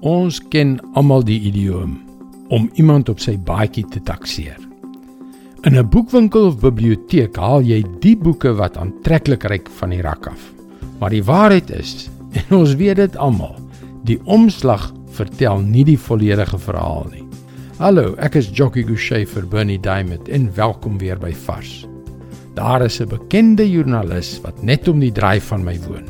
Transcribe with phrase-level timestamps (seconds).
[0.00, 1.98] Ons ken almal die idioom
[2.48, 4.56] om iemand op sy baadjie te takseer.
[5.68, 10.26] In 'n boekwinkel of biblioteek haal jy die boeke wat aantreklik ryk van die rak
[10.26, 10.40] af.
[11.00, 12.08] Maar die waarheid is,
[12.40, 13.56] en ons weet dit almal,
[14.04, 17.24] die omslag vertel nie die volledige verhaal nie.
[17.78, 21.86] Hallo, ek is Jockey Gouchee vir Bernie Diamond en welkom weer by Vars.
[22.54, 26.08] Daar is 'n bekende joernalis wat net om die draai van my woon.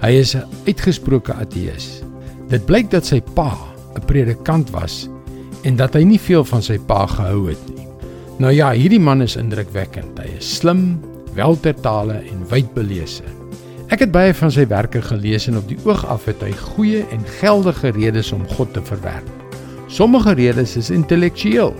[0.00, 2.09] Hy is 'n uitgesproke ateïs.
[2.50, 3.54] Dit blyk dat sy pa
[3.94, 5.08] 'n predikant was
[5.62, 7.86] en dat hy nie veel van sy pa gehou het nie.
[8.38, 10.18] Nou ja, hierdie man is indrukwekkend.
[10.18, 11.00] Hy is slim,
[11.34, 13.22] weltertale en wydbelese.
[13.90, 17.04] Ek het baie van sy werke gelees en op die oog af het hy goeie
[17.10, 19.30] en geldige redes om God te verwerp.
[19.86, 21.74] Sommige redes is intellektueel.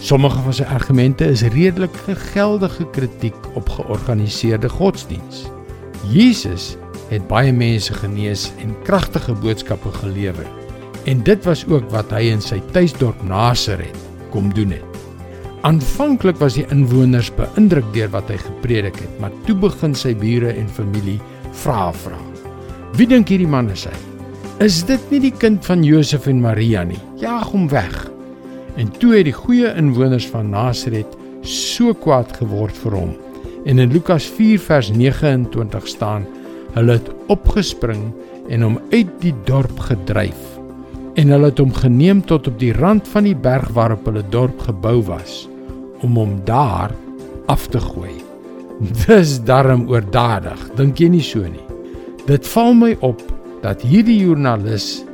[0.00, 1.96] Sommige van sy argumente is redelik
[2.32, 5.46] geldige kritiek op georganiseerde godsdiens.
[6.12, 6.76] Jesus
[7.12, 10.48] het baie mense genees en kragtige boodskappe gelewer.
[11.04, 13.98] En dit was ook wat hy in sy tuisdorp Nasaret
[14.32, 15.00] kom doen het.
[15.66, 20.50] Aanvanklik was die inwoners beïndruk deur wat hy gepredik het, maar toe begin sy bure
[20.56, 21.20] en familie
[21.62, 22.18] vra vra.
[22.98, 23.94] Wie dink hierdie man is hy?
[24.64, 26.98] Is dit nie die kind van Josef en Maria nie?
[27.20, 27.94] Jaag hom weg.
[28.80, 33.16] En toe het die goeie inwoners van Nasaret so kwaad geword vir hom.
[33.68, 36.26] En in Lukas 4 vers 29 staan:
[36.72, 38.10] Hulle het opgespring
[38.48, 40.40] en hom uit die dorp gedryf.
[41.20, 44.64] En hulle het hom geneem tot op die rand van die berg waarop hulle dorp
[44.68, 45.46] gebou was
[46.02, 46.90] om hom daar
[47.52, 48.14] af te gooi.
[49.06, 51.62] Dis darm oordadig, dink jy nie so nie?
[52.26, 53.22] Dit val my op
[53.62, 55.04] dat hierdie joernalis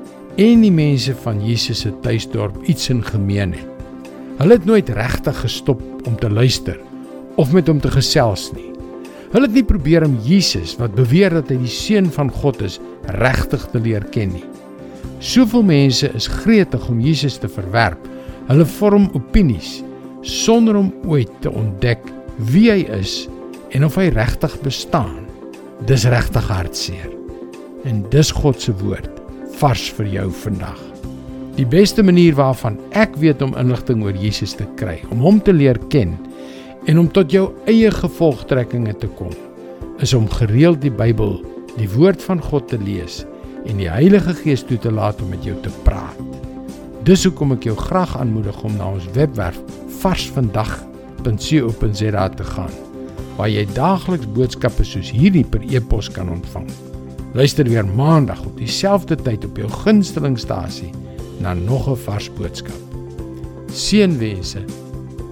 [0.41, 3.84] en die mense van Jesus se tuisdorp iets in gemeen het.
[4.39, 6.79] Hulle het nooit regtig gestop om te luister
[7.36, 8.70] of met hom te gesels nie.
[9.28, 12.78] Hulle het nie probeer om Jesus wat beweer dat hy die seun van God is,
[13.20, 14.46] regtig te leer ken nie.
[15.20, 18.00] Soveel mense is gretig om Jesus te verwerp.
[18.48, 19.82] Hulle vorm opinies
[20.24, 22.02] sonder om ooit te ontdek
[22.52, 23.27] wie hy is
[23.77, 25.27] en of hy regtig bestaan.
[25.86, 27.11] Dis regtig hartseer.
[27.86, 29.12] En dis God se woord
[29.58, 30.78] vars vir jou vandag.
[31.58, 35.52] Die beste manier waarvan ek weet om inligting oor Jesus te kry, om hom te
[35.52, 36.14] leer ken,
[36.88, 39.32] en om tot jou eie gevolgtrekkinge te kom
[40.02, 41.44] is om gereeld die Bybel,
[41.76, 43.26] die woord van God te lees
[43.68, 46.18] en die Heilige Gees toe te laat om met jou te praat.
[47.04, 49.58] Dis hoekom ek jou graag aanmoedig om na ons webwerf
[50.00, 52.74] varsvandag.co.za te gaan
[53.38, 56.68] waar jy daagliks boodskappe soos hierdie per e-pos kan ontvang.
[57.38, 60.92] Luister weer maandag op dieselfde tyd op jou gunstelingstasie
[61.42, 62.80] na nog 'n vars boodskap.
[63.70, 64.60] Seënwense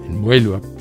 [0.07, 0.76] en mooi loop